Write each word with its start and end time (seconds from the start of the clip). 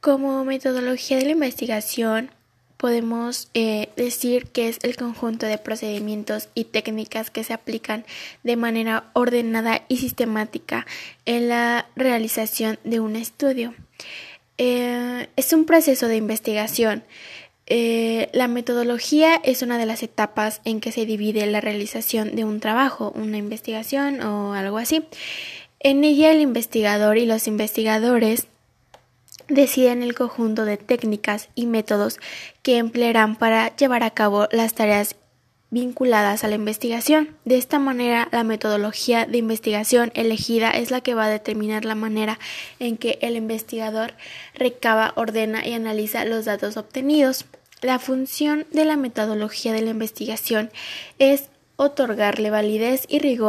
Como 0.00 0.44
metodología 0.44 1.16
de 1.16 1.24
la 1.24 1.32
investigación, 1.32 2.30
podemos 2.76 3.48
eh, 3.54 3.88
decir 3.96 4.46
que 4.46 4.68
es 4.68 4.78
el 4.82 4.96
conjunto 4.96 5.46
de 5.46 5.58
procedimientos 5.58 6.48
y 6.54 6.64
técnicas 6.64 7.30
que 7.30 7.42
se 7.42 7.52
aplican 7.52 8.04
de 8.44 8.56
manera 8.56 9.10
ordenada 9.12 9.82
y 9.88 9.96
sistemática 9.96 10.86
en 11.26 11.48
la 11.48 11.86
realización 11.96 12.78
de 12.84 13.00
un 13.00 13.16
estudio. 13.16 13.74
Eh, 14.56 15.28
es 15.34 15.52
un 15.52 15.64
proceso 15.64 16.06
de 16.06 16.16
investigación. 16.16 17.02
Eh, 17.66 18.30
la 18.32 18.46
metodología 18.46 19.40
es 19.42 19.62
una 19.62 19.78
de 19.78 19.86
las 19.86 20.04
etapas 20.04 20.60
en 20.64 20.80
que 20.80 20.92
se 20.92 21.06
divide 21.06 21.44
la 21.46 21.60
realización 21.60 22.36
de 22.36 22.44
un 22.44 22.60
trabajo, 22.60 23.12
una 23.16 23.36
investigación 23.36 24.22
o 24.22 24.54
algo 24.54 24.78
así. 24.78 25.04
En 25.80 26.04
ella 26.04 26.30
el 26.30 26.40
investigador 26.40 27.18
y 27.18 27.26
los 27.26 27.48
investigadores 27.48 28.46
deciden 29.48 30.02
el 30.02 30.14
conjunto 30.14 30.64
de 30.64 30.76
técnicas 30.76 31.48
y 31.54 31.66
métodos 31.66 32.18
que 32.62 32.78
emplearán 32.78 33.36
para 33.36 33.74
llevar 33.76 34.02
a 34.02 34.10
cabo 34.10 34.48
las 34.52 34.74
tareas 34.74 35.16
vinculadas 35.70 36.44
a 36.44 36.48
la 36.48 36.54
investigación. 36.54 37.36
De 37.44 37.58
esta 37.58 37.78
manera, 37.78 38.28
la 38.32 38.44
metodología 38.44 39.26
de 39.26 39.38
investigación 39.38 40.10
elegida 40.14 40.70
es 40.70 40.90
la 40.90 41.00
que 41.00 41.14
va 41.14 41.26
a 41.26 41.30
determinar 41.30 41.84
la 41.84 41.94
manera 41.94 42.38
en 42.78 42.96
que 42.96 43.18
el 43.20 43.36
investigador 43.36 44.14
recaba, 44.54 45.12
ordena 45.16 45.66
y 45.66 45.74
analiza 45.74 46.24
los 46.24 46.46
datos 46.46 46.76
obtenidos. 46.76 47.44
La 47.82 47.98
función 47.98 48.66
de 48.72 48.84
la 48.84 48.96
metodología 48.96 49.72
de 49.72 49.82
la 49.82 49.90
investigación 49.90 50.70
es 51.18 51.50
otorgarle 51.76 52.50
validez 52.50 53.04
y 53.08 53.20
rigor 53.20 53.46